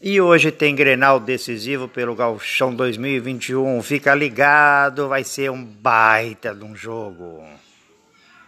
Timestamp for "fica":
3.82-4.14